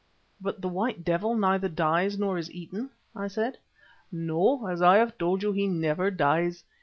[0.41, 3.59] "But the White Devil neither dies nor is eaten?" I said.
[4.11, 6.63] "No, as I have told you, he never dies.